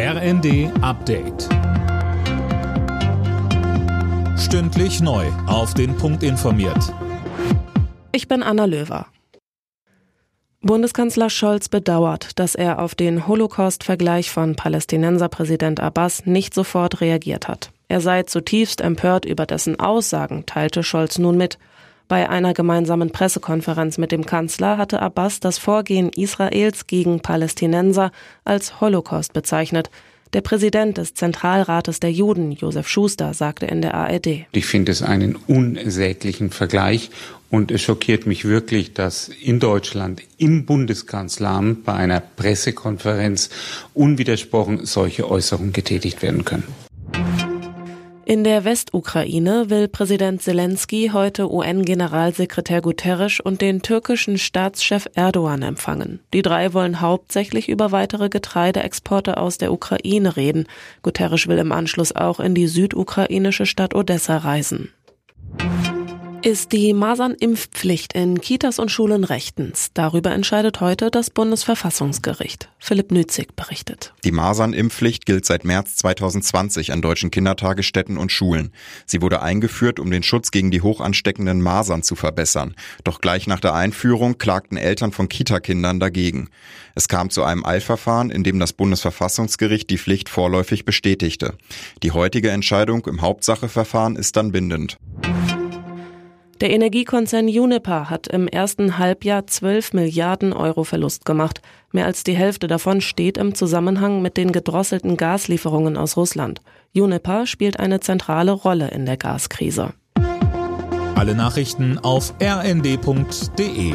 RND 0.00 0.70
Update. 0.80 1.48
Stündlich 4.38 5.00
neu. 5.00 5.26
Auf 5.48 5.74
den 5.74 5.96
Punkt 5.96 6.22
informiert. 6.22 6.94
Ich 8.12 8.28
bin 8.28 8.44
Anna 8.44 8.66
Löwer. 8.66 9.06
Bundeskanzler 10.60 11.30
Scholz 11.30 11.68
bedauert, 11.68 12.38
dass 12.38 12.54
er 12.54 12.78
auf 12.78 12.94
den 12.94 13.26
Holocaust-Vergleich 13.26 14.30
von 14.30 14.54
Palästinenserpräsident 14.54 15.80
Abbas 15.80 16.26
nicht 16.26 16.54
sofort 16.54 17.00
reagiert 17.00 17.48
hat. 17.48 17.72
Er 17.88 18.00
sei 18.00 18.22
zutiefst 18.22 18.80
empört 18.80 19.24
über 19.24 19.46
dessen 19.46 19.80
Aussagen, 19.80 20.46
teilte 20.46 20.84
Scholz 20.84 21.18
nun 21.18 21.36
mit. 21.36 21.58
Bei 22.08 22.30
einer 22.30 22.54
gemeinsamen 22.54 23.10
Pressekonferenz 23.10 23.98
mit 23.98 24.12
dem 24.12 24.24
Kanzler 24.24 24.78
hatte 24.78 25.02
Abbas 25.02 25.40
das 25.40 25.58
Vorgehen 25.58 26.08
Israels 26.08 26.86
gegen 26.86 27.20
Palästinenser 27.20 28.12
als 28.44 28.80
Holocaust 28.80 29.34
bezeichnet. 29.34 29.90
Der 30.32 30.40
Präsident 30.40 30.96
des 30.96 31.12
Zentralrates 31.12 32.00
der 32.00 32.10
Juden, 32.10 32.52
Josef 32.52 32.88
Schuster, 32.88 33.34
sagte 33.34 33.66
in 33.66 33.82
der 33.82 33.92
ARD. 33.92 34.46
Ich 34.52 34.64
finde 34.64 34.90
es 34.92 35.02
einen 35.02 35.36
unsäglichen 35.36 36.48
Vergleich 36.48 37.10
und 37.50 37.70
es 37.70 37.82
schockiert 37.82 38.26
mich 38.26 38.46
wirklich, 38.46 38.94
dass 38.94 39.28
in 39.28 39.60
Deutschland 39.60 40.22
im 40.38 40.64
Bundeskanzleramt 40.64 41.84
bei 41.84 41.92
einer 41.92 42.20
Pressekonferenz 42.20 43.50
unwidersprochen 43.92 44.86
solche 44.86 45.30
Äußerungen 45.30 45.74
getätigt 45.74 46.22
werden 46.22 46.46
können. 46.46 46.64
In 48.28 48.44
der 48.44 48.66
Westukraine 48.66 49.70
will 49.70 49.88
Präsident 49.88 50.42
Zelensky 50.42 51.12
heute 51.14 51.50
UN-Generalsekretär 51.50 52.82
Guterres 52.82 53.40
und 53.40 53.62
den 53.62 53.80
türkischen 53.80 54.36
Staatschef 54.36 55.06
Erdogan 55.14 55.62
empfangen. 55.62 56.20
Die 56.34 56.42
drei 56.42 56.74
wollen 56.74 57.00
hauptsächlich 57.00 57.70
über 57.70 57.90
weitere 57.90 58.28
Getreideexporte 58.28 59.38
aus 59.38 59.56
der 59.56 59.72
Ukraine 59.72 60.36
reden. 60.36 60.66
Guterres 61.00 61.46
will 61.46 61.56
im 61.56 61.72
Anschluss 61.72 62.14
auch 62.14 62.38
in 62.38 62.54
die 62.54 62.66
südukrainische 62.66 63.64
Stadt 63.64 63.94
Odessa 63.94 64.36
reisen. 64.36 64.92
Ist 66.42 66.70
die 66.70 66.94
Masernimpfpflicht 66.94 68.12
in 68.12 68.40
Kitas 68.40 68.78
und 68.78 68.92
Schulen 68.92 69.24
rechtens? 69.24 69.90
Darüber 69.92 70.30
entscheidet 70.30 70.80
heute 70.80 71.10
das 71.10 71.30
Bundesverfassungsgericht. 71.30 72.68
Philipp 72.78 73.10
Nützig 73.10 73.56
berichtet. 73.56 74.14
Die 74.22 74.30
Masernimpfpflicht 74.30 75.26
gilt 75.26 75.44
seit 75.44 75.64
März 75.64 75.96
2020 75.96 76.92
an 76.92 77.02
deutschen 77.02 77.32
Kindertagesstätten 77.32 78.16
und 78.16 78.30
Schulen. 78.30 78.72
Sie 79.04 79.20
wurde 79.20 79.42
eingeführt, 79.42 79.98
um 79.98 80.12
den 80.12 80.22
Schutz 80.22 80.52
gegen 80.52 80.70
die 80.70 80.80
hochansteckenden 80.80 81.60
Masern 81.60 82.04
zu 82.04 82.14
verbessern. 82.14 82.76
Doch 83.02 83.20
gleich 83.20 83.48
nach 83.48 83.60
der 83.60 83.74
Einführung 83.74 84.38
klagten 84.38 84.76
Eltern 84.76 85.10
von 85.10 85.28
Kitakindern 85.28 85.98
dagegen. 85.98 86.50
Es 86.94 87.08
kam 87.08 87.30
zu 87.30 87.42
einem 87.42 87.66
Eilverfahren, 87.66 88.30
in 88.30 88.44
dem 88.44 88.60
das 88.60 88.72
Bundesverfassungsgericht 88.72 89.90
die 89.90 89.98
Pflicht 89.98 90.28
vorläufig 90.28 90.84
bestätigte. 90.84 91.54
Die 92.04 92.12
heutige 92.12 92.50
Entscheidung 92.50 93.04
im 93.06 93.22
Hauptsacheverfahren 93.22 94.14
ist 94.14 94.36
dann 94.36 94.52
bindend. 94.52 94.98
Der 96.60 96.70
Energiekonzern 96.70 97.46
Uniper 97.46 98.10
hat 98.10 98.26
im 98.26 98.48
ersten 98.48 98.98
Halbjahr 98.98 99.46
12 99.46 99.92
Milliarden 99.92 100.52
Euro 100.52 100.82
Verlust 100.82 101.24
gemacht. 101.24 101.62
Mehr 101.92 102.06
als 102.06 102.24
die 102.24 102.34
Hälfte 102.34 102.66
davon 102.66 103.00
steht 103.00 103.38
im 103.38 103.54
Zusammenhang 103.54 104.22
mit 104.22 104.36
den 104.36 104.50
gedrosselten 104.50 105.16
Gaslieferungen 105.16 105.96
aus 105.96 106.16
Russland. 106.16 106.60
Uniper 106.96 107.46
spielt 107.46 107.78
eine 107.78 108.00
zentrale 108.00 108.50
Rolle 108.50 108.88
in 108.88 109.06
der 109.06 109.16
Gaskrise. 109.16 109.94
Alle 111.14 111.36
Nachrichten 111.36 111.98
auf 111.98 112.34
rnd.de 112.42 113.94